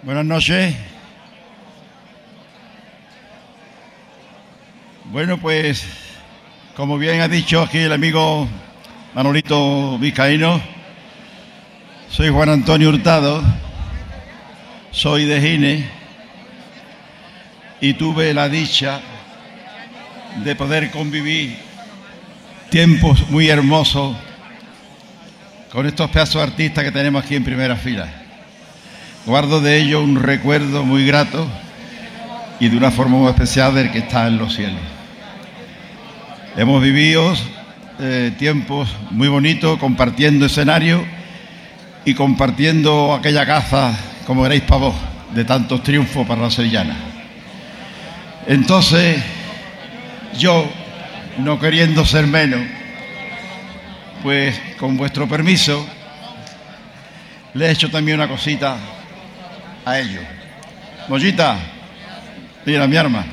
[0.00, 0.76] Buenas noches.
[5.06, 5.84] Bueno, pues,
[6.76, 8.46] como bien ha dicho aquí el amigo
[9.12, 10.60] Manolito Vizcaíno,
[12.08, 13.42] soy Juan Antonio Hurtado,
[14.92, 15.90] soy de Gine
[17.80, 19.00] y tuve la dicha
[20.44, 21.58] de poder convivir
[22.70, 24.16] tiempos muy hermosos
[25.72, 28.27] con estos pedazos artistas que tenemos aquí en primera fila.
[29.28, 31.46] Guardo de ello un recuerdo muy grato
[32.60, 34.80] y de una forma muy especial del que está en los cielos.
[36.56, 37.34] Hemos vivido
[38.00, 41.04] eh, tiempos muy bonitos compartiendo escenario
[42.06, 43.94] y compartiendo aquella caza,
[44.26, 44.94] como veréis para vos,
[45.34, 46.96] de tantos triunfos para la sevillana.
[48.46, 49.22] Entonces,
[50.38, 50.66] yo,
[51.36, 52.62] no queriendo ser menos,
[54.22, 55.86] pues con vuestro permiso,
[57.52, 58.78] le he hecho también una cosita
[59.88, 60.24] a ellos.
[61.08, 61.56] Mollita,
[62.66, 63.24] mira mi arma.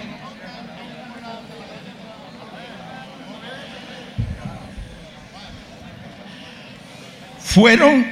[7.39, 8.05] Fueron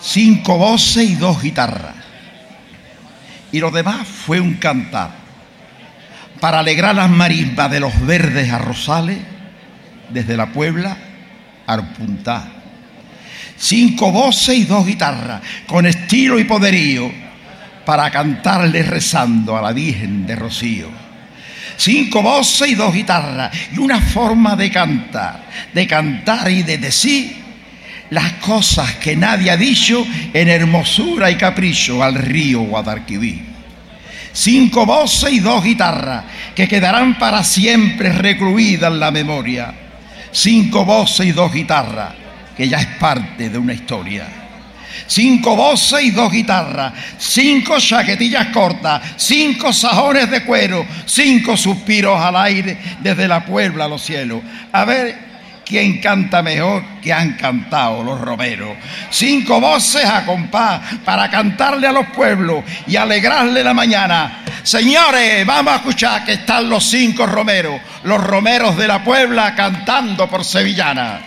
[0.00, 1.94] cinco voces y dos guitarras.
[3.50, 5.10] Y lo demás fue un cantar
[6.40, 9.18] para alegrar las marismas de los verdes arrozales
[10.10, 10.96] desde la Puebla
[11.66, 12.52] al Puntá.
[13.56, 17.27] Cinco voces y dos guitarras, con estilo y poderío,
[17.88, 20.90] para cantarle rezando a la Virgen de Rocío.
[21.78, 27.34] Cinco voces y dos guitarras, y una forma de cantar, de cantar y de decir
[28.10, 33.42] las cosas que nadie ha dicho en hermosura y capricho al río Guadalquivir.
[34.34, 39.72] Cinco voces y dos guitarras que quedarán para siempre recluidas en la memoria.
[40.30, 42.12] Cinco voces y dos guitarras
[42.54, 44.37] que ya es parte de una historia.
[45.06, 52.36] Cinco voces y dos guitarras, cinco chaquetillas cortas, cinco sajones de cuero, cinco suspiros al
[52.36, 54.42] aire desde la Puebla a los cielos.
[54.72, 55.28] A ver,
[55.68, 58.70] ¿Quién canta mejor que han cantado los romeros?
[59.10, 64.44] Cinco voces a compás para cantarle a los pueblos y alegrarle la mañana.
[64.62, 70.26] Señores, vamos a escuchar que están los cinco romeros, los romeros de la Puebla cantando
[70.26, 71.20] por Sevillana.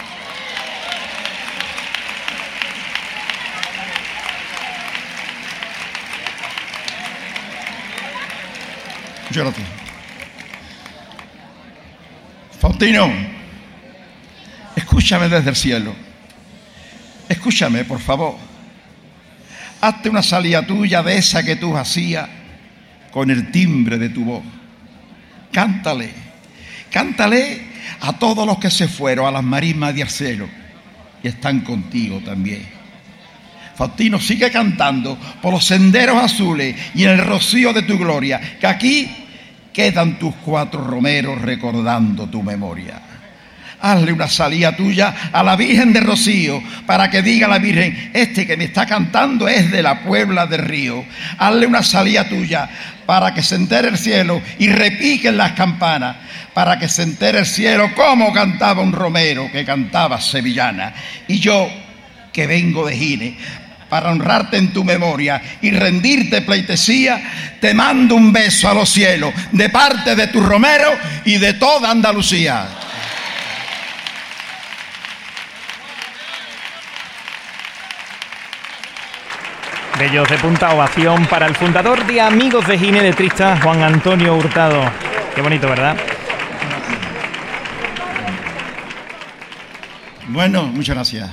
[9.32, 9.64] Jonathan.
[12.60, 13.12] Faustino.
[14.76, 15.96] Escúchame desde el cielo.
[17.28, 18.36] Escúchame, por favor.
[19.82, 22.30] Hazte una salida tuya de esa que tú hacías
[23.12, 24.44] con el timbre de tu voz.
[25.52, 26.12] Cántale,
[26.92, 27.62] cántale
[28.02, 30.48] a todos los que se fueron a las marismas de Arcelo
[31.24, 32.66] y están contigo también.
[33.76, 38.68] Faustino, sigue cantando por los senderos azules y en el rocío de tu gloria, que
[38.68, 39.21] aquí
[39.74, 43.02] quedan tus cuatro romeros recordando tu memoria
[43.82, 48.46] hazle una salida tuya a la Virgen de Rocío para que diga la Virgen, este
[48.46, 51.04] que me está cantando es de la Puebla del Río.
[51.38, 52.70] Hazle una salida tuya
[53.06, 56.16] para que se entere el cielo y repiquen las campanas,
[56.54, 60.94] para que se entere el cielo como cantaba un romero que cantaba sevillana.
[61.28, 61.68] Y yo,
[62.32, 63.38] que vengo de Gine,
[63.92, 67.22] para honrarte en tu memoria y rendirte pleitesía,
[67.60, 70.88] te mando un beso a los cielos de parte de tu romero
[71.26, 72.68] y de toda Andalucía.
[80.00, 84.36] Bellos de punta ovación para el fundador de Amigos de Gine de Trista, Juan Antonio
[84.36, 84.90] Hurtado.
[85.36, 85.98] Qué bonito, ¿verdad?
[90.30, 91.30] Bueno, muchas gracias.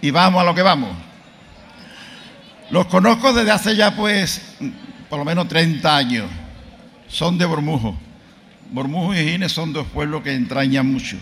[0.00, 1.07] Y vamos a lo que vamos.
[2.70, 4.56] Los conozco desde hace ya, pues,
[5.08, 6.30] por lo menos 30 años.
[7.08, 7.96] Son de Bormujo.
[8.70, 11.16] Bormujo y Gine son dos pueblos que entrañan mucho.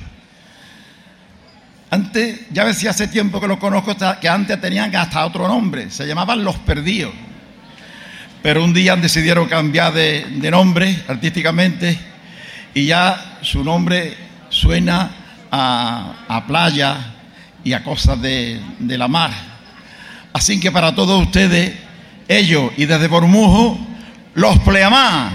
[1.91, 6.07] Antes, ya si hace tiempo que los conozco, que antes tenían hasta otro nombre, se
[6.07, 7.13] llamaban Los Perdidos.
[8.43, 11.99] Pero un día decidieron cambiar de, nombre artísticamente
[12.75, 14.17] y ya su nombre
[14.49, 15.11] suena
[15.51, 17.15] a, playa
[17.63, 19.56] y a cosas de, la mar.
[20.37, 21.73] Así que para todos ustedes,
[22.29, 23.79] ellos y desde Bormujo,
[24.35, 25.33] los Pleamás.